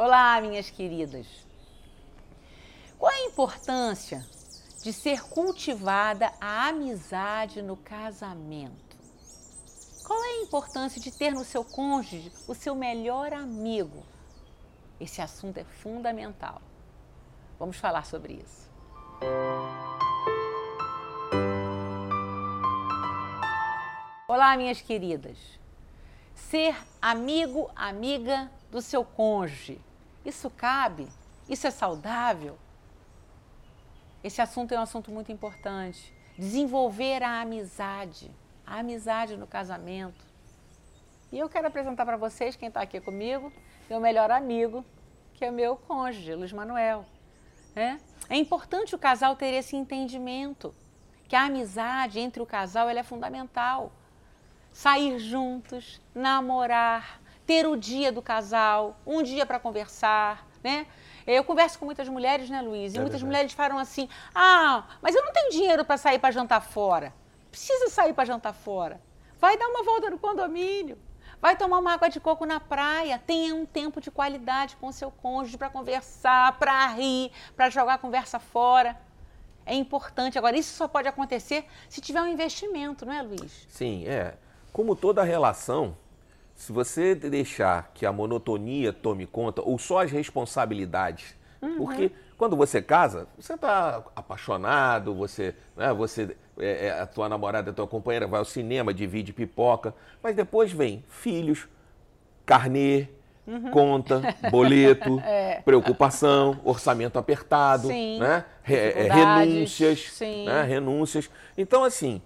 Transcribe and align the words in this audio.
Olá, 0.00 0.40
minhas 0.40 0.70
queridas. 0.70 1.26
Qual 2.96 3.10
a 3.10 3.24
importância 3.24 4.24
de 4.80 4.92
ser 4.92 5.24
cultivada 5.24 6.32
a 6.40 6.68
amizade 6.68 7.60
no 7.60 7.76
casamento? 7.76 8.96
Qual 10.06 10.24
é 10.24 10.28
a 10.28 10.42
importância 10.42 11.00
de 11.00 11.10
ter 11.10 11.32
no 11.32 11.44
seu 11.44 11.64
cônjuge 11.64 12.30
o 12.46 12.54
seu 12.54 12.76
melhor 12.76 13.32
amigo? 13.32 14.04
Esse 15.00 15.20
assunto 15.20 15.58
é 15.58 15.64
fundamental. 15.64 16.62
Vamos 17.58 17.76
falar 17.76 18.06
sobre 18.06 18.34
isso. 18.34 18.70
Olá, 24.28 24.56
minhas 24.56 24.80
queridas. 24.80 25.36
Ser 26.36 26.76
amigo, 27.02 27.68
amiga 27.74 28.48
do 28.70 28.80
seu 28.80 29.04
cônjuge, 29.04 29.80
isso 30.28 30.50
cabe? 30.50 31.08
Isso 31.48 31.66
é 31.66 31.70
saudável? 31.70 32.58
Esse 34.22 34.42
assunto 34.42 34.72
é 34.72 34.78
um 34.78 34.82
assunto 34.82 35.10
muito 35.10 35.32
importante. 35.32 36.12
Desenvolver 36.36 37.22
a 37.22 37.40
amizade, 37.40 38.30
a 38.66 38.78
amizade 38.78 39.36
no 39.36 39.46
casamento. 39.46 40.24
E 41.32 41.38
eu 41.38 41.48
quero 41.48 41.66
apresentar 41.66 42.04
para 42.04 42.16
vocês 42.16 42.56
quem 42.56 42.68
está 42.68 42.80
aqui 42.80 43.00
comigo, 43.00 43.52
meu 43.88 44.00
melhor 44.00 44.30
amigo, 44.30 44.84
que 45.34 45.44
é 45.44 45.50
meu 45.50 45.76
cônjuge, 45.76 46.34
Luiz 46.34 46.52
Manuel. 46.52 47.04
É? 47.76 47.96
é 48.28 48.36
importante 48.36 48.94
o 48.94 48.98
casal 48.98 49.36
ter 49.36 49.54
esse 49.54 49.76
entendimento, 49.76 50.74
que 51.28 51.36
a 51.36 51.44
amizade 51.44 52.18
entre 52.18 52.42
o 52.42 52.46
casal 52.46 52.88
é 52.88 53.02
fundamental. 53.02 53.92
Sair 54.72 55.18
juntos, 55.18 56.00
namorar, 56.14 57.20
ter 57.48 57.66
o 57.66 57.78
dia 57.78 58.12
do 58.12 58.20
casal, 58.20 59.00
um 59.06 59.22
dia 59.22 59.46
para 59.46 59.58
conversar, 59.58 60.46
né? 60.62 60.86
Eu 61.26 61.42
converso 61.42 61.78
com 61.78 61.86
muitas 61.86 62.06
mulheres, 62.06 62.50
né, 62.50 62.60
Luiz? 62.60 62.92
E 62.92 62.98
é 62.98 63.00
muitas 63.00 63.22
verdade. 63.22 63.24
mulheres 63.24 63.52
falam 63.54 63.78
assim: 63.78 64.06
ah, 64.34 64.84
mas 65.00 65.14
eu 65.14 65.24
não 65.24 65.32
tenho 65.32 65.50
dinheiro 65.50 65.82
para 65.82 65.96
sair 65.96 66.18
para 66.18 66.30
jantar 66.30 66.60
fora. 66.60 67.14
Precisa 67.50 67.88
sair 67.88 68.12
para 68.12 68.26
jantar 68.26 68.52
fora. 68.52 69.00
Vai 69.40 69.56
dar 69.56 69.66
uma 69.66 69.82
volta 69.82 70.10
no 70.10 70.18
condomínio. 70.18 70.98
Vai 71.40 71.56
tomar 71.56 71.78
uma 71.78 71.94
água 71.94 72.10
de 72.10 72.20
coco 72.20 72.44
na 72.44 72.60
praia. 72.60 73.18
Tenha 73.26 73.54
um 73.54 73.64
tempo 73.64 73.98
de 73.98 74.10
qualidade 74.10 74.76
com 74.76 74.88
o 74.88 74.92
seu 74.92 75.10
cônjuge 75.10 75.56
para 75.56 75.70
conversar, 75.70 76.58
para 76.58 76.86
rir, 76.88 77.32
para 77.56 77.70
jogar 77.70 77.94
a 77.94 77.98
conversa 77.98 78.38
fora. 78.38 78.94
É 79.64 79.74
importante. 79.74 80.36
Agora, 80.36 80.56
isso 80.56 80.74
só 80.74 80.86
pode 80.86 81.08
acontecer 81.08 81.64
se 81.88 82.02
tiver 82.02 82.20
um 82.20 82.26
investimento, 82.26 83.06
não 83.06 83.12
é, 83.14 83.22
Luiz? 83.22 83.66
Sim, 83.68 84.06
é. 84.06 84.34
Como 84.70 84.94
toda 84.94 85.22
relação, 85.22 85.96
se 86.58 86.72
você 86.72 87.14
deixar 87.14 87.92
que 87.94 88.04
a 88.04 88.12
monotonia 88.12 88.92
tome 88.92 89.24
conta, 89.26 89.62
ou 89.62 89.78
só 89.78 90.02
as 90.02 90.10
responsabilidades, 90.10 91.36
uhum. 91.62 91.76
porque 91.76 92.10
quando 92.36 92.56
você 92.56 92.82
casa, 92.82 93.28
você 93.38 93.54
está 93.54 94.02
apaixonado, 94.16 95.14
você, 95.14 95.54
né, 95.76 95.94
você 95.94 96.36
é, 96.58 96.86
é, 96.86 97.00
a 97.00 97.06
tua 97.06 97.28
namorada, 97.28 97.70
a 97.70 97.72
tua 97.72 97.86
companheira 97.86 98.26
vai 98.26 98.40
ao 98.40 98.44
cinema, 98.44 98.92
divide 98.92 99.32
pipoca, 99.32 99.94
mas 100.20 100.34
depois 100.34 100.72
vem 100.72 101.04
filhos, 101.08 101.68
carnê, 102.44 103.06
uhum. 103.46 103.70
conta, 103.70 104.20
boleto, 104.50 105.20
é. 105.24 105.62
preocupação, 105.64 106.60
orçamento 106.64 107.20
apertado, 107.20 107.86
Sim. 107.86 108.18
né? 108.18 108.44
É, 108.68 109.08
renúncias, 109.12 110.20
né? 110.20 110.62
renúncias. 110.64 111.30
Então, 111.56 111.84
assim, 111.84 112.20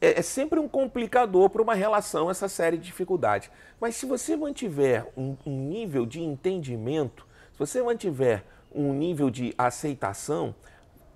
é, 0.00 0.18
é 0.18 0.22
sempre 0.22 0.58
um 0.58 0.68
complicador 0.68 1.50
para 1.50 1.62
uma 1.62 1.74
relação 1.74 2.30
essa 2.30 2.48
série 2.48 2.76
de 2.76 2.84
dificuldades. 2.84 3.50
Mas 3.80 3.96
se 3.96 4.06
você 4.06 4.36
mantiver 4.36 5.06
um, 5.16 5.36
um 5.44 5.68
nível 5.68 6.06
de 6.06 6.20
entendimento, 6.20 7.26
se 7.52 7.58
você 7.58 7.82
mantiver 7.82 8.44
um 8.74 8.92
nível 8.92 9.30
de 9.30 9.54
aceitação, 9.58 10.54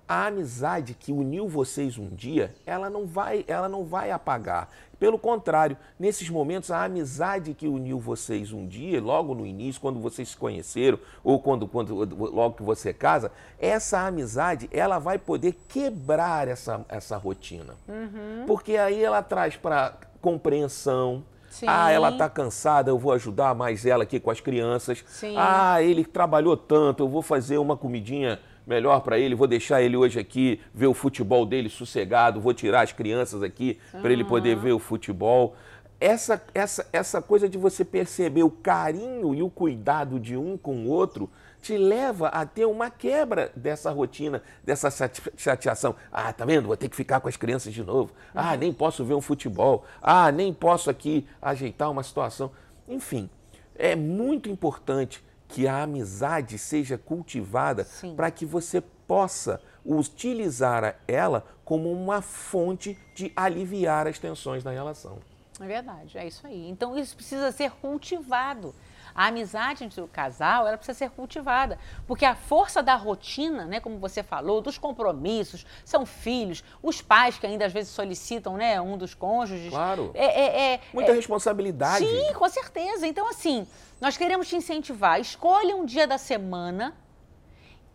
a 0.07 0.27
amizade 0.27 0.93
que 0.93 1.11
uniu 1.11 1.47
vocês 1.47 1.97
um 1.97 2.09
dia, 2.09 2.53
ela 2.65 2.89
não 2.89 3.05
vai, 3.05 3.43
ela 3.47 3.67
não 3.67 3.83
vai 3.83 4.11
apagar. 4.11 4.69
Pelo 4.99 5.19
contrário, 5.19 5.77
nesses 5.99 6.29
momentos, 6.29 6.71
a 6.71 6.83
amizade 6.83 7.53
que 7.53 7.67
uniu 7.67 7.99
vocês 7.99 8.53
um 8.53 8.65
dia, 8.65 9.01
logo 9.01 9.35
no 9.35 9.45
início, 9.45 9.81
quando 9.81 9.99
vocês 9.99 10.29
se 10.29 10.37
conheceram, 10.37 10.97
ou 11.23 11.39
quando, 11.39 11.67
quando 11.67 11.95
logo 11.95 12.55
que 12.55 12.63
você 12.63 12.93
casa, 12.93 13.31
essa 13.59 13.99
amizade, 14.05 14.69
ela 14.71 14.99
vai 14.99 15.17
poder 15.17 15.57
quebrar 15.67 16.47
essa, 16.47 16.85
essa 16.87 17.17
rotina. 17.17 17.75
Uhum. 17.87 18.45
Porque 18.47 18.77
aí 18.77 19.03
ela 19.03 19.21
traz 19.21 19.57
para 19.57 19.93
compreensão, 20.21 21.23
Sim. 21.55 21.67
Ah, 21.69 21.89
ela 21.89 22.09
está 22.09 22.29
cansada, 22.29 22.91
eu 22.91 22.99
vou 22.99 23.13
ajudar 23.13 23.55
mais 23.55 23.85
ela 23.85 24.03
aqui 24.03 24.19
com 24.19 24.29
as 24.29 24.41
crianças. 24.41 25.05
Sim. 25.07 25.35
Ah, 25.37 25.81
ele 25.81 26.03
trabalhou 26.03 26.57
tanto, 26.57 27.01
eu 27.01 27.07
vou 27.07 27.21
fazer 27.21 27.57
uma 27.57 27.77
comidinha 27.77 28.39
melhor 28.67 28.99
para 28.99 29.17
ele, 29.17 29.33
vou 29.35 29.47
deixar 29.47 29.81
ele 29.81 29.95
hoje 29.95 30.19
aqui 30.19 30.59
ver 30.73 30.87
o 30.87 30.93
futebol 30.93 31.45
dele 31.45 31.69
sossegado, 31.69 32.41
vou 32.41 32.53
tirar 32.53 32.81
as 32.81 32.91
crianças 32.91 33.41
aqui 33.41 33.79
uhum. 33.93 34.01
para 34.01 34.11
ele 34.11 34.25
poder 34.25 34.57
ver 34.57 34.73
o 34.73 34.79
futebol. 34.79 35.55
Essa, 35.99 36.41
essa, 36.53 36.85
essa 36.91 37.21
coisa 37.21 37.47
de 37.47 37.57
você 37.57 37.85
perceber 37.85 38.43
o 38.43 38.49
carinho 38.49 39.33
e 39.33 39.41
o 39.41 39.49
cuidado 39.49 40.19
de 40.19 40.35
um 40.35 40.57
com 40.57 40.85
o 40.85 40.89
outro 40.89 41.29
te 41.61 41.77
leva 41.77 42.27
a 42.27 42.45
ter 42.45 42.65
uma 42.65 42.91
quebra 42.91 43.51
dessa 43.55 43.89
rotina, 43.89 44.43
dessa 44.63 44.89
chateação. 45.35 45.95
Ah, 46.11 46.31
tá 46.31 46.45
vendo? 46.45 46.67
Vou 46.67 46.77
ter 46.77 46.89
que 46.89 46.95
ficar 46.95 47.19
com 47.19 47.27
as 47.27 47.37
crianças 47.37 47.73
de 47.73 47.83
novo. 47.83 48.13
Ah, 48.35 48.51
uhum. 48.51 48.57
nem 48.57 48.73
posso 48.73 49.03
ver 49.03 49.15
um 49.15 49.21
futebol. 49.21 49.83
Ah, 50.01 50.31
nem 50.31 50.53
posso 50.53 50.89
aqui 50.89 51.27
ajeitar 51.41 51.89
uma 51.89 52.03
situação. 52.03 52.51
Enfim, 52.87 53.29
é 53.73 53.95
muito 53.95 54.47
importante 54.47 55.23
que 55.47 55.67
a 55.67 55.81
amizade 55.81 56.57
seja 56.57 56.97
cultivada 56.97 57.87
para 58.15 58.29
que 58.29 58.45
você 58.45 58.81
possa 59.07 59.61
utilizar 59.85 60.99
ela 61.07 61.45
como 61.63 61.91
uma 61.91 62.21
fonte 62.21 62.97
de 63.15 63.31
aliviar 63.35 64.07
as 64.07 64.19
tensões 64.19 64.63
da 64.63 64.71
relação. 64.71 65.17
É 65.59 65.67
verdade, 65.67 66.17
é 66.17 66.27
isso 66.27 66.45
aí. 66.45 66.69
Então 66.69 66.97
isso 66.97 67.15
precisa 67.15 67.51
ser 67.51 67.71
cultivado. 67.71 68.75
A 69.13 69.27
amizade 69.27 69.85
entre 69.85 70.01
o 70.01 70.07
casal, 70.09 70.67
ela 70.67 70.75
precisa 70.75 70.97
ser 70.97 71.09
cultivada, 71.09 71.79
porque 72.05 72.25
a 72.25 72.35
força 72.35 72.83
da 72.83 72.95
rotina, 72.95 73.65
né, 73.65 73.79
como 73.79 73.97
você 73.97 74.21
falou, 74.21 74.59
dos 74.59 74.77
compromissos, 74.77 75.65
são 75.85 76.05
filhos, 76.05 76.61
os 76.83 77.01
pais 77.01 77.37
que 77.37 77.47
ainda 77.47 77.65
às 77.65 77.71
vezes 77.71 77.91
solicitam, 77.91 78.57
né, 78.57 78.81
um 78.81 78.97
dos 78.97 79.13
cônjuges. 79.13 79.69
Claro. 79.69 80.11
É, 80.13 80.25
é, 80.25 80.73
é 80.73 80.79
Muita 80.93 81.11
é, 81.11 81.15
responsabilidade. 81.15 82.05
Sim, 82.05 82.33
com 82.33 82.49
certeza. 82.49 83.07
Então 83.07 83.29
assim, 83.29 83.65
nós 84.01 84.17
queremos 84.17 84.49
te 84.49 84.57
incentivar. 84.57 85.21
Escolha 85.21 85.77
um 85.77 85.85
dia 85.85 86.05
da 86.05 86.17
semana 86.17 86.93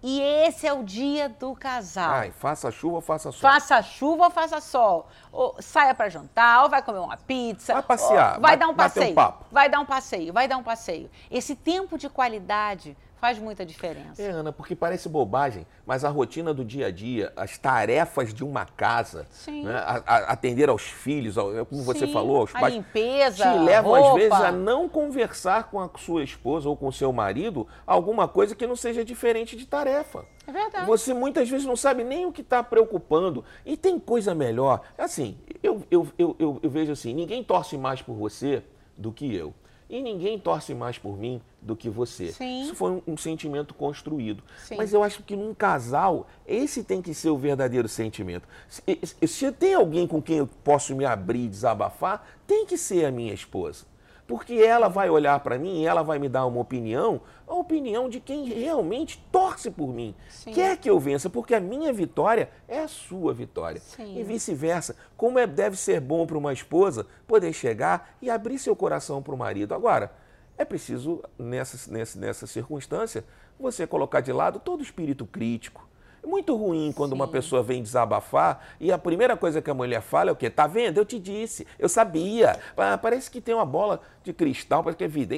e 0.02 0.20
esse 0.20 0.66
é 0.66 0.72
o 0.72 0.82
dia 0.82 1.28
do 1.28 1.54
casal. 1.54 2.10
Ai, 2.10 2.30
faça 2.30 2.70
chuva 2.70 2.96
ou 2.96 3.00
faça 3.00 3.30
sol. 3.30 3.40
Faça 3.40 3.82
chuva 3.82 4.24
ou 4.24 4.30
faça 4.30 4.60
sol. 4.60 5.08
Ou 5.30 5.56
saia 5.60 5.94
para 5.94 6.08
jantar, 6.08 6.62
ou 6.62 6.70
vai 6.70 6.82
comer 6.82 7.00
uma 7.00 7.16
pizza. 7.16 7.74
Vai 7.74 7.82
passear. 7.82 8.40
Vai 8.40 8.56
dar 8.56 8.68
um 8.68 8.74
passeio. 8.74 9.12
Um. 9.12 9.32
Vai 9.50 9.68
dar 9.68 9.80
um 9.80 9.86
passeio, 9.86 10.32
vai 10.32 10.48
dar 10.48 10.56
um 10.56 10.62
passeio. 10.62 11.10
Esse 11.30 11.54
tempo 11.54 11.98
de 11.98 12.08
qualidade 12.08 12.96
Faz 13.20 13.38
muita 13.38 13.66
diferença. 13.66 14.22
É, 14.22 14.30
Ana, 14.30 14.50
porque 14.50 14.74
parece 14.74 15.06
bobagem, 15.06 15.66
mas 15.84 16.06
a 16.06 16.08
rotina 16.08 16.54
do 16.54 16.64
dia 16.64 16.86
a 16.86 16.90
dia, 16.90 17.30
as 17.36 17.58
tarefas 17.58 18.32
de 18.32 18.42
uma 18.42 18.64
casa, 18.64 19.26
né, 19.46 19.74
a, 19.74 20.02
a, 20.06 20.16
atender 20.32 20.70
aos 20.70 20.84
filhos, 20.84 21.36
ao, 21.36 21.54
é 21.54 21.62
como 21.62 21.82
Sim. 21.82 21.86
você 21.86 22.06
falou, 22.06 22.38
aos 22.38 22.54
a 22.54 22.60
pais. 22.60 22.74
limpeza, 22.74 23.44
te 23.44 23.58
levam, 23.58 23.92
roupa. 23.92 24.08
às 24.08 24.14
vezes, 24.14 24.40
a 24.40 24.50
não 24.50 24.88
conversar 24.88 25.64
com 25.64 25.78
a 25.78 25.90
sua 25.98 26.24
esposa 26.24 26.66
ou 26.66 26.74
com 26.74 26.88
o 26.88 26.92
seu 26.92 27.12
marido 27.12 27.68
alguma 27.86 28.26
coisa 28.26 28.54
que 28.54 28.66
não 28.66 28.74
seja 28.74 29.04
diferente 29.04 29.54
de 29.54 29.66
tarefa. 29.66 30.24
É 30.46 30.52
verdade. 30.52 30.86
Você 30.86 31.12
muitas 31.12 31.46
vezes 31.50 31.66
não 31.66 31.76
sabe 31.76 32.02
nem 32.02 32.24
o 32.24 32.32
que 32.32 32.40
está 32.40 32.62
preocupando. 32.62 33.44
E 33.66 33.76
tem 33.76 33.98
coisa 33.98 34.34
melhor. 34.34 34.80
Assim, 34.96 35.36
eu, 35.62 35.82
eu, 35.90 36.08
eu, 36.18 36.36
eu, 36.38 36.60
eu 36.62 36.70
vejo 36.70 36.92
assim: 36.92 37.12
ninguém 37.12 37.44
torce 37.44 37.76
mais 37.76 38.00
por 38.00 38.14
você 38.14 38.62
do 38.96 39.12
que 39.12 39.34
eu 39.34 39.52
e 39.90 40.00
ninguém 40.00 40.38
torce 40.38 40.72
mais 40.72 40.96
por 40.96 41.18
mim 41.18 41.42
do 41.60 41.74
que 41.74 41.90
você. 41.90 42.32
Sim. 42.32 42.62
Isso 42.62 42.76
foi 42.76 42.92
um, 42.92 43.02
um 43.08 43.16
sentimento 43.16 43.74
construído. 43.74 44.42
Sim. 44.64 44.76
Mas 44.76 44.92
eu 44.92 45.02
acho 45.02 45.22
que 45.24 45.34
num 45.34 45.52
casal, 45.52 46.28
esse 46.46 46.84
tem 46.84 47.02
que 47.02 47.12
ser 47.12 47.30
o 47.30 47.36
verdadeiro 47.36 47.88
sentimento. 47.88 48.48
Se, 48.68 48.82
se 49.26 49.52
tem 49.52 49.74
alguém 49.74 50.06
com 50.06 50.22
quem 50.22 50.38
eu 50.38 50.46
posso 50.46 50.94
me 50.94 51.04
abrir 51.04 51.46
e 51.46 51.48
desabafar, 51.48 52.24
tem 52.46 52.64
que 52.64 52.78
ser 52.78 53.04
a 53.04 53.10
minha 53.10 53.34
esposa 53.34 53.90
porque 54.30 54.54
ela 54.54 54.86
vai 54.86 55.10
olhar 55.10 55.40
para 55.40 55.58
mim 55.58 55.80
e 55.80 55.86
ela 55.86 56.04
vai 56.04 56.16
me 56.20 56.28
dar 56.28 56.46
uma 56.46 56.60
opinião, 56.60 57.20
a 57.48 57.52
opinião 57.52 58.08
de 58.08 58.20
quem 58.20 58.44
realmente 58.44 59.20
torce 59.32 59.72
por 59.72 59.92
mim. 59.92 60.14
Sim. 60.28 60.52
Quer 60.52 60.76
que 60.76 60.88
eu 60.88 61.00
vença, 61.00 61.28
porque 61.28 61.52
a 61.52 61.58
minha 61.58 61.92
vitória 61.92 62.48
é 62.68 62.78
a 62.78 62.86
sua 62.86 63.34
vitória. 63.34 63.80
Sim. 63.80 64.16
E 64.16 64.22
vice-versa. 64.22 64.94
Como 65.16 65.36
é, 65.36 65.48
deve 65.48 65.76
ser 65.76 66.00
bom 66.00 66.24
para 66.28 66.38
uma 66.38 66.52
esposa 66.52 67.08
poder 67.26 67.52
chegar 67.52 68.14
e 68.22 68.30
abrir 68.30 68.60
seu 68.60 68.76
coração 68.76 69.20
para 69.20 69.34
o 69.34 69.36
marido. 69.36 69.74
Agora, 69.74 70.12
é 70.56 70.64
preciso, 70.64 71.24
nessa, 71.36 71.90
nessa, 71.90 72.16
nessa 72.16 72.46
circunstância, 72.46 73.24
você 73.58 73.84
colocar 73.84 74.20
de 74.20 74.32
lado 74.32 74.60
todo 74.60 74.78
o 74.78 74.84
espírito 74.84 75.26
crítico, 75.26 75.89
é 76.22 76.26
muito 76.26 76.54
ruim 76.56 76.92
quando 76.92 77.10
Sim. 77.10 77.16
uma 77.16 77.28
pessoa 77.28 77.62
vem 77.62 77.82
desabafar 77.82 78.66
e 78.78 78.92
a 78.92 78.98
primeira 78.98 79.36
coisa 79.36 79.62
que 79.62 79.70
a 79.70 79.74
mulher 79.74 80.02
fala 80.02 80.30
é 80.30 80.32
o 80.32 80.36
quê? 80.36 80.50
Tá 80.50 80.66
vendo? 80.66 80.98
Eu 80.98 81.04
te 81.04 81.18
disse, 81.18 81.66
eu 81.78 81.88
sabia. 81.88 82.58
Parece 83.00 83.30
que 83.30 83.40
tem 83.40 83.54
uma 83.54 83.66
bola 83.66 84.00
de 84.22 84.32
cristal, 84.32 84.82
parece 84.82 84.98
que 84.98 85.04
é 85.04 85.08
vida. 85.08 85.34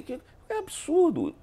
É 0.49 0.59
absurdo. 0.59 1.35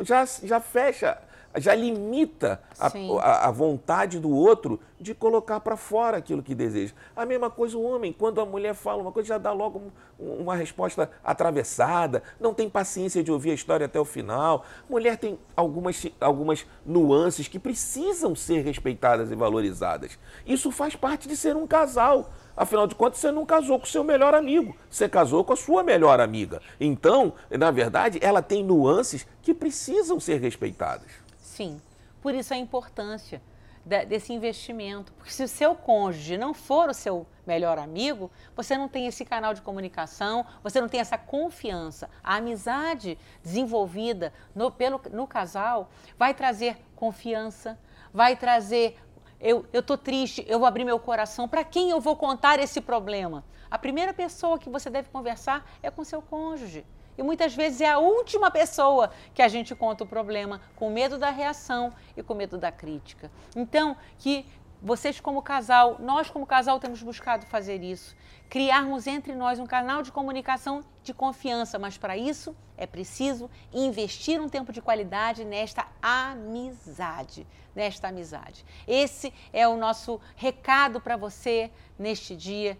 Já, 0.00 0.24
já 0.42 0.60
fecha 0.60 1.18
já 1.56 1.74
limita 1.74 2.60
a, 2.78 2.86
a, 2.86 3.48
a, 3.48 3.50
vontade 3.50 4.20
do 4.20 4.30
outro 4.30 4.78
de 5.00 5.14
colocar 5.14 5.58
para 5.60 5.76
fora 5.76 6.16
aquilo 6.16 6.42
que 6.42 6.54
deseja. 6.54 6.94
A 7.16 7.26
mesma 7.26 7.50
coisa 7.50 7.76
o 7.76 7.82
homem, 7.82 8.12
quando 8.12 8.40
a 8.40 8.46
mulher 8.46 8.74
fala 8.74 9.02
uma 9.02 9.10
coisa, 9.10 9.30
já 9.30 9.38
dá 9.38 9.52
logo 9.52 9.90
uma 10.18 10.54
resposta 10.54 11.10
atravessada, 11.24 12.22
não 12.38 12.54
tem 12.54 12.68
paciência 12.68 13.22
de 13.22 13.32
ouvir 13.32 13.50
a 13.50 13.54
história 13.54 13.86
até 13.86 13.98
o 13.98 14.04
final. 14.04 14.64
Mulher 14.88 15.16
tem 15.16 15.38
algumas, 15.56 16.06
algumas 16.20 16.66
nuances 16.86 17.48
que 17.48 17.58
precisam 17.58 18.36
ser 18.36 18.62
respeitadas 18.62 19.32
e 19.32 19.34
valorizadas. 19.34 20.18
Isso 20.46 20.70
faz 20.70 20.94
parte 20.94 21.26
de 21.26 21.36
ser 21.36 21.56
um 21.56 21.66
casal. 21.66 22.30
Afinal 22.56 22.86
de 22.86 22.94
contas, 22.94 23.18
você 23.18 23.32
não 23.32 23.46
casou 23.46 23.78
com 23.78 23.86
o 23.86 23.88
seu 23.88 24.04
melhor 24.04 24.34
amigo, 24.34 24.76
você 24.90 25.08
casou 25.08 25.42
com 25.42 25.54
a 25.54 25.56
sua 25.56 25.82
melhor 25.82 26.20
amiga. 26.20 26.60
Então, 26.78 27.32
na 27.50 27.70
verdade, 27.70 28.18
ela 28.20 28.42
tem 28.42 28.62
nuances 28.62 29.26
que 29.40 29.54
precisam 29.54 30.20
ser 30.20 30.40
respeitadas. 30.40 31.29
Sim, 31.40 31.80
por 32.20 32.34
isso 32.34 32.52
a 32.54 32.56
importância 32.56 33.42
desse 33.84 34.32
investimento. 34.32 35.12
Porque 35.14 35.32
se 35.32 35.42
o 35.42 35.48
seu 35.48 35.74
cônjuge 35.74 36.36
não 36.36 36.52
for 36.52 36.90
o 36.90 36.94
seu 36.94 37.26
melhor 37.46 37.78
amigo, 37.78 38.30
você 38.54 38.76
não 38.76 38.88
tem 38.88 39.06
esse 39.06 39.24
canal 39.24 39.54
de 39.54 39.62
comunicação, 39.62 40.44
você 40.62 40.80
não 40.80 40.88
tem 40.88 41.00
essa 41.00 41.16
confiança. 41.18 42.08
A 42.22 42.36
amizade 42.36 43.18
desenvolvida 43.42 44.32
no, 44.54 44.70
pelo, 44.70 45.00
no 45.12 45.26
casal 45.26 45.90
vai 46.18 46.34
trazer 46.34 46.76
confiança, 46.94 47.78
vai 48.12 48.36
trazer. 48.36 48.98
Eu 49.40 49.66
estou 49.72 49.96
triste, 49.96 50.44
eu 50.46 50.58
vou 50.58 50.68
abrir 50.68 50.84
meu 50.84 50.98
coração. 50.98 51.48
Para 51.48 51.64
quem 51.64 51.88
eu 51.90 52.00
vou 52.00 52.14
contar 52.14 52.58
esse 52.60 52.80
problema? 52.80 53.42
A 53.70 53.78
primeira 53.78 54.12
pessoa 54.12 54.58
que 54.58 54.68
você 54.68 54.90
deve 54.90 55.08
conversar 55.08 55.64
é 55.82 55.90
com 55.90 56.04
seu 56.04 56.20
cônjuge. 56.20 56.84
E 57.20 57.22
muitas 57.22 57.54
vezes 57.54 57.82
é 57.82 57.88
a 57.90 57.98
última 57.98 58.50
pessoa 58.50 59.10
que 59.34 59.42
a 59.42 59.48
gente 59.48 59.74
conta 59.74 60.04
o 60.04 60.06
problema, 60.06 60.58
com 60.74 60.88
medo 60.88 61.18
da 61.18 61.28
reação 61.28 61.92
e 62.16 62.22
com 62.22 62.32
medo 62.32 62.56
da 62.56 62.72
crítica. 62.72 63.30
Então, 63.54 63.94
que 64.18 64.46
vocês 64.80 65.20
como 65.20 65.42
casal, 65.42 65.98
nós 66.00 66.30
como 66.30 66.46
casal 66.46 66.80
temos 66.80 67.02
buscado 67.02 67.44
fazer 67.44 67.82
isso, 67.82 68.16
criarmos 68.48 69.06
entre 69.06 69.34
nós 69.34 69.58
um 69.58 69.66
canal 69.66 70.00
de 70.02 70.10
comunicação 70.10 70.82
de 71.02 71.12
confiança, 71.12 71.78
mas 71.78 71.98
para 71.98 72.16
isso 72.16 72.56
é 72.74 72.86
preciso 72.86 73.50
investir 73.70 74.40
um 74.40 74.48
tempo 74.48 74.72
de 74.72 74.80
qualidade 74.80 75.44
nesta 75.44 75.86
amizade, 76.00 77.46
nesta 77.74 78.08
amizade. 78.08 78.64
Esse 78.88 79.30
é 79.52 79.68
o 79.68 79.76
nosso 79.76 80.18
recado 80.34 81.02
para 81.02 81.18
você 81.18 81.70
neste 81.98 82.34
dia 82.34 82.78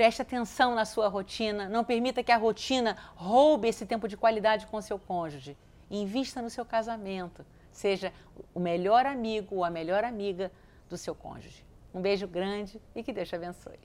Preste 0.00 0.22
atenção 0.22 0.74
na 0.74 0.86
sua 0.86 1.08
rotina. 1.08 1.68
Não 1.68 1.84
permita 1.84 2.22
que 2.22 2.32
a 2.32 2.38
rotina 2.38 2.96
roube 3.14 3.68
esse 3.68 3.84
tempo 3.84 4.08
de 4.08 4.16
qualidade 4.16 4.66
com 4.66 4.80
seu 4.80 4.98
cônjuge. 4.98 5.58
Invista 5.90 6.40
no 6.40 6.48
seu 6.48 6.64
casamento. 6.64 7.44
Seja 7.70 8.10
o 8.54 8.58
melhor 8.58 9.04
amigo 9.04 9.56
ou 9.56 9.62
a 9.62 9.68
melhor 9.68 10.02
amiga 10.02 10.50
do 10.88 10.96
seu 10.96 11.14
cônjuge. 11.14 11.66
Um 11.92 12.00
beijo 12.00 12.26
grande 12.26 12.80
e 12.94 13.02
que 13.02 13.12
Deus 13.12 13.28
te 13.28 13.36
abençoe. 13.36 13.78